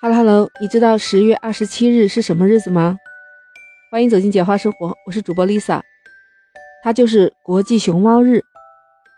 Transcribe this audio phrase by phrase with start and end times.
[0.00, 2.98] Hello Hello，你知道十月二十七日是什么日子吗？
[3.90, 5.80] 欢迎走进简化生活，我是主播 Lisa。
[6.84, 8.44] 它就是国际熊猫日。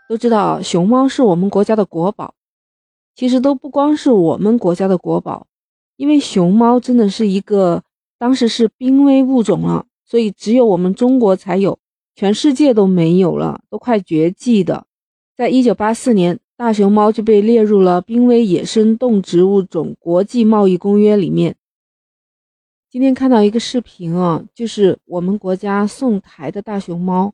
[0.09, 2.33] 都知道熊猫是我们国家的国宝，
[3.15, 5.45] 其实都不光是我们国家的国宝，
[5.97, 7.83] 因为熊猫真的是一个
[8.17, 11.77] 当时是濒危物种了，所以只有我们中国才有，
[12.15, 14.87] 全世界都没有了，都快绝迹的。
[15.37, 16.39] 在一九八四年。
[16.61, 21.55] 大熊猫就被列入了濒危野生动植物种国际贸易公约里面。
[22.87, 27.33] 今天看到一个视频啊，就是我们国家送台的大熊猫，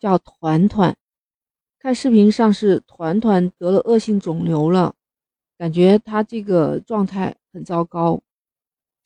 [0.00, 0.96] 叫团团。
[1.78, 4.96] 看视频上是团团得了恶性肿瘤了，
[5.56, 8.20] 感觉它这个状态很糟糕。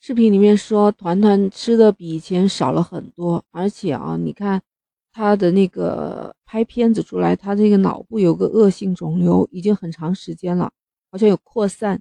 [0.01, 4.63] 视频里面说团团吃的比以前少了很多，而且啊，你看。
[5.13, 10.71] 他的那个拍片子出来，他这个脑部有个恶性肿瘤，已经很长时间了，
[11.11, 12.01] 好像有扩散。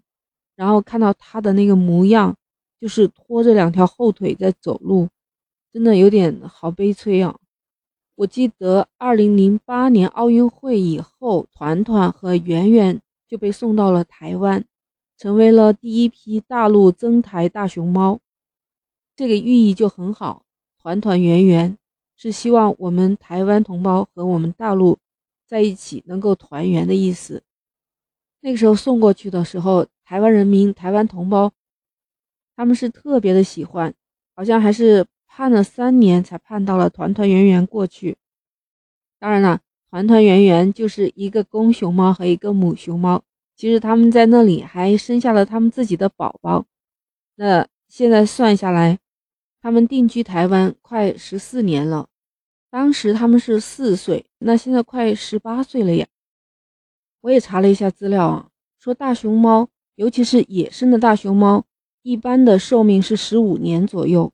[0.56, 2.36] 然后看到他的那个模样，
[2.82, 5.08] 就是拖着两条后腿在走路，
[5.72, 7.38] 真的有点好悲催啊！
[8.16, 14.66] 我记得二零零八年奥运会以后，团团和圆圆就被送到了台湾，
[15.18, 18.20] 成为了第一批大陆增台大熊猫，
[19.16, 20.44] 这个寓意就很好，
[20.82, 21.78] 团团圆圆。
[22.18, 24.98] 是希望我们台湾同胞和我们大陆
[25.46, 27.44] 在一起能够团圆的意思。
[28.42, 31.52] 那个时候送过去的时候，台湾人民、台湾同胞
[32.56, 33.94] 他们是特别的喜欢，
[34.36, 38.18] 好像还是盼了三年才盼到了团团圆圆过去。
[39.20, 43.24] 当然了，团团圆圆就是一个公熊猫和一个母熊猫，
[43.56, 46.66] 其实他们在那里还生下了他们自己的宝宝。
[47.36, 48.98] 那现在算下来。
[49.68, 52.08] 他们定居台湾快十四年了，
[52.70, 56.08] 当时他们是四岁，那现在快十八岁了呀。
[57.20, 61.66] 我也查了一下资料啊，说大熊猫，尤其是野生的大熊猫，
[62.02, 64.32] 一般的寿命是十五年左右。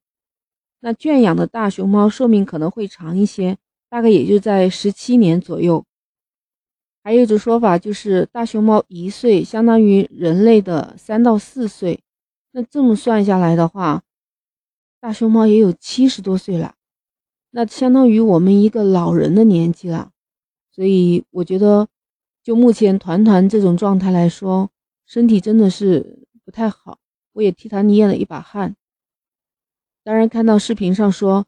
[0.82, 3.58] 那圈养的大熊猫寿命可能会长一些，
[3.90, 5.84] 大概也就在十七年左右。
[7.04, 12.04] 还有一种说法就是，大熊猫一岁相当于人类的三到四岁。
[12.52, 14.04] 那这么算下来的话，
[15.04, 16.76] 大熊猫也有七十多岁了，
[17.52, 20.14] 那相当于我们一个老人的年纪了，
[20.72, 21.90] 所以我觉得，
[22.42, 24.72] 就目前团团这种状态来说，
[25.06, 27.00] 身体真的是不太好，
[27.34, 28.78] 我也替他捏了一把汗。
[30.06, 31.48] 当然，看到视频上说，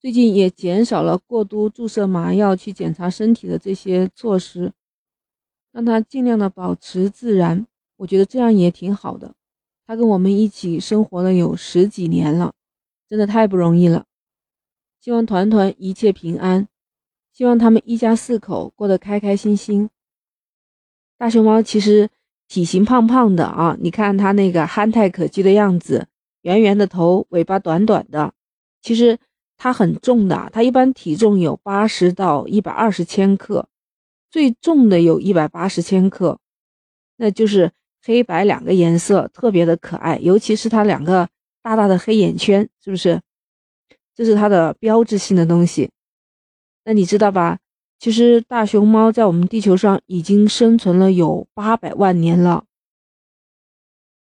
[0.00, 4.72] 最近也减少了过度注射麻药去检查身体的这些措施，
[5.70, 7.64] 让他尽量的保持自然，
[7.98, 9.36] 我觉得这样也挺好的。
[9.86, 12.54] 他跟我们一起生活了有十几年了，
[13.06, 14.06] 真的太不容易了。
[14.98, 16.66] 希望团团一切平安，
[17.34, 19.90] 希望他们一家四口过得开开心心。
[21.18, 22.08] 大熊猫其实
[22.48, 26.08] 体型胖胖的啊，你看它那个憨态可掬的样子，
[26.40, 28.32] 圆圆的头，尾巴短短的。
[28.80, 29.18] 其实
[29.58, 33.68] 它很重的，它一般体重有八十到一百二十千克，
[34.30, 36.38] 最重的有一百八十千克，
[37.16, 37.72] 那就是。
[38.04, 41.26] 黑白两个颜色特别的可爱，尤其是它两个
[41.62, 43.22] 大大的黑眼圈，是不是？
[44.14, 45.90] 这是它的标志性的东西。
[46.84, 47.58] 那你知道吧？
[47.98, 52.64] 其实大熊猫在我们地球上已经生存了有八百万年了，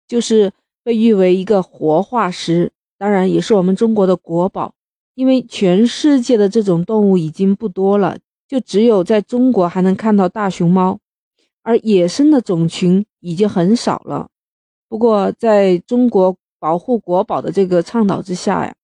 [0.06, 0.52] 就是
[0.84, 4.74] 被誉为一个活化石，当然也是我们中国的国宝。
[5.14, 11.00] 因为全世界的这种动物已经不多了，就只有在中国还能看到大熊猫。
[11.62, 14.28] 而野生的种群已经很少了，
[14.88, 18.74] 不过在中国保护国宝的这个倡导之下呀，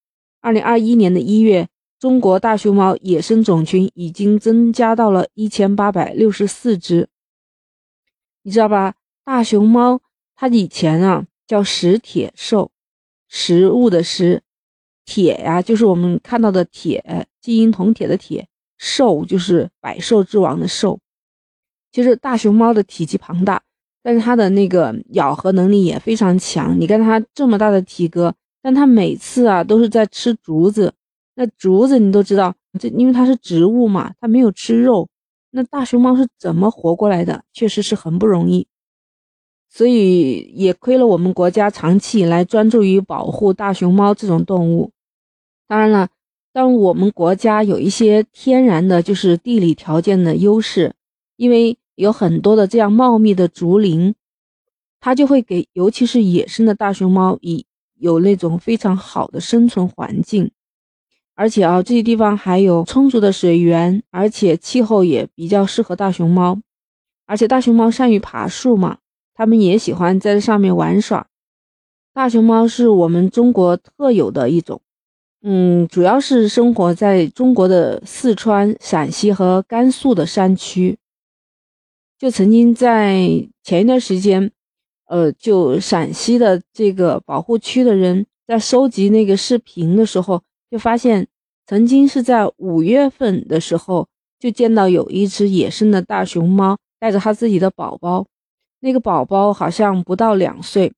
[0.41, 1.69] 二零二一年的一月，
[1.99, 7.09] 中国大熊猫野生种群已经增加到了一千八百六十四只。
[8.43, 8.95] 你知道吧？
[9.25, 10.01] 大熊猫
[10.35, 12.71] 它以前啊叫食铁兽，
[13.29, 14.43] 食物的食，
[15.05, 21.01] 铁呀就是我们看到的铁，金银铜铁的铁，兽就是百兽之王的兽。
[21.91, 23.63] 其实大熊猫的体积庞大，
[24.09, 26.75] 但是它的那个咬合能力也非常强。
[26.81, 30.95] 你看它这么大的体格，但它每次啊都是在吃竹子。
[31.35, 35.07] 那竹子你都知道，这因为它是植物嘛，它没有吃肉。
[35.51, 37.45] 那大熊猫是怎么活过来的？
[37.53, 38.67] 确实是很不容易。
[39.69, 44.91] 所以也亏了我们国家长期以来专注于保护大熊猫这种动物。
[45.67, 46.09] 当然了，
[46.55, 50.95] 当我们国家有一些天然的，就是地理条件的优势。
[51.37, 54.15] 因为有很多的这样茂密的竹林，
[55.01, 57.67] 它就会给，尤其是野生的大熊猫，以
[57.99, 60.53] 有那种非常好的生存环境。
[61.35, 66.61] 而且啊，这些地方还有充足的水源，而且气候也比较适合大熊猫。
[67.27, 68.99] 而且大熊猫善于爬树嘛，
[69.35, 71.27] 它们也喜欢在上面玩耍。
[72.15, 74.81] 大熊猫是我们中国特有的一种，
[75.43, 80.97] 嗯，主要是生活在中国的四川、陕西和甘肃的山区。
[82.19, 84.51] 就曾经在前一段时间，
[85.07, 91.27] 呃，就陕西的这个保护区的人在收集那个视频的时候，就发现
[91.67, 98.27] 曾经是在五月份的时候，就见到有一只野生的大熊猫带着它自己的宝宝，
[98.81, 100.93] 那个宝宝好像不到两岁。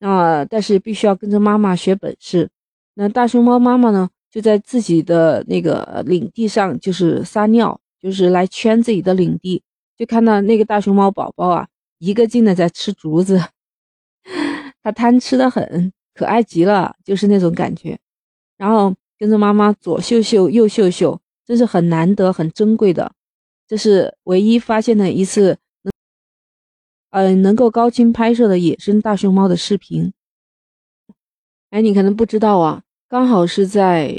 [0.00, 0.44] 啊！
[0.44, 2.50] 但是必须要跟着妈妈学本事。
[2.94, 9.62] 那大熊猫妈妈呢，就在自己的那个领地上，就是撒尿，就是来圈自己的领地。
[9.96, 11.68] 就看到那个大熊猫宝宝啊，
[11.98, 13.40] 一个劲的在吃竹子，
[14.82, 17.98] 它贪吃的很，可爱极了，就是那种感觉。
[18.56, 23.12] 然后跟着妈妈左嗅嗅，右嗅嗅，这是很难得、很珍贵的。
[23.66, 25.58] 这是唯一发现的一次。
[27.10, 30.12] 嗯，能够高清拍摄的野生大熊猫的视频。
[31.70, 34.12] 哎，你可能不知道啊，刚好是在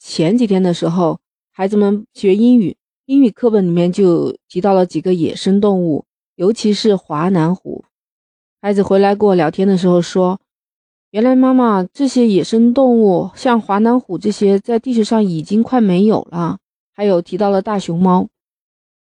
[0.00, 1.20] 前几天的时候，
[1.52, 2.76] 孩子们学英语，
[3.10, 6.04] 英语课本里面就提到了几个野生动物，
[6.36, 7.84] 尤其是华南虎。
[8.62, 10.40] 孩子回来跟我聊天的时候说，
[11.10, 16.60] 原来妈妈这些野生动物，像华南虎这些，在地球上已经快没有了。
[16.92, 18.28] 还有提到了大熊猫，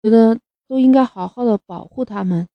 [0.01, 2.47] 觉得都应该好好的保护它们。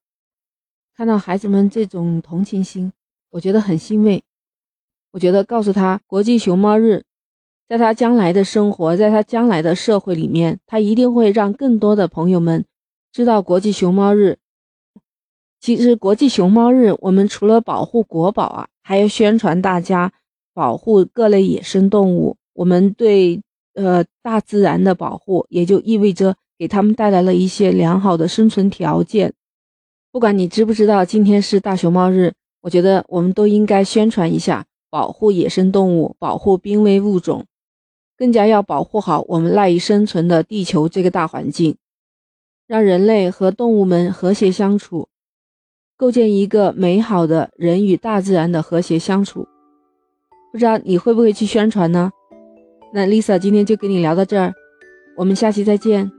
[0.95, 2.93] 看到孩子们这种同情心，
[3.31, 4.23] 我觉得很欣慰。
[5.11, 7.03] 我觉得告诉他国际熊猫日，
[7.67, 12.65] 在他将来的生活，在他将来的社会里面，他一定会让更多的朋友们
[13.11, 14.37] 知道国际熊猫日。
[15.59, 20.11] 其实国际熊猫日，我们除了保护国宝啊，还要宣传大家
[20.53, 22.35] 保护各类野生动物。
[22.53, 23.41] 我们对
[23.73, 29.33] 呃大自然的保护，也就意味着给他们带来了一些良好的生存条件。
[30.11, 37.45] 不管你知不知道今天是大熊猫日，我觉得我们都应该宣传一下，保护野生动物，保护濒危物种，
[38.17, 41.75] 更加要保护好我们赖以生存的地球这个大环境，
[42.67, 45.07] 让人类和动物们和谐相处，
[45.97, 49.47] 构建一个美好的人与大自然的和谐相处。
[50.51, 52.11] 不知道你会不会去宣传呢？
[52.93, 54.53] 那 Lisa 今天就跟你聊到这儿，
[55.17, 56.11] 我们下期再见。